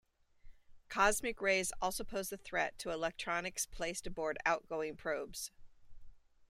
[0.89, 5.51] Cosmic rays also pose a threat to electronics placed aboard outgoing probes.